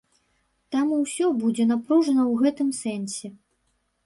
Таму 0.75 0.95
ўсё 1.01 1.25
будзе 1.41 1.67
напружана 1.73 2.23
ў 2.31 2.47
гэтым 2.47 2.73
сэнсе. 2.81 3.27